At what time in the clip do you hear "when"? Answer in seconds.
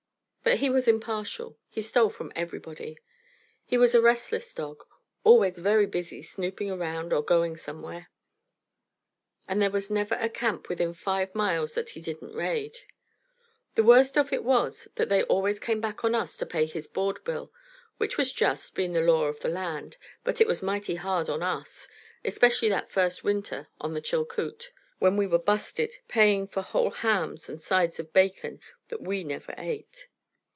24.99-25.15